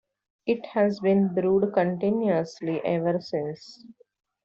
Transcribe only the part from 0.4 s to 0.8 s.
It